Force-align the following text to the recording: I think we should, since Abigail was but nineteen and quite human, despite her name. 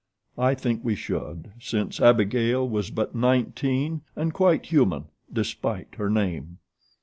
I 0.39 0.55
think 0.55 0.83
we 0.83 0.95
should, 0.95 1.51
since 1.59 2.01
Abigail 2.01 2.67
was 2.67 2.89
but 2.89 3.13
nineteen 3.13 4.01
and 4.15 4.33
quite 4.33 4.65
human, 4.65 5.09
despite 5.31 5.93
her 5.97 6.09
name. 6.09 6.57